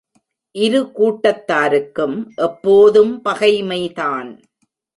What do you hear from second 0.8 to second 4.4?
கூட்டத்தாருக்கும் எப்போதும் பகைமைதான்.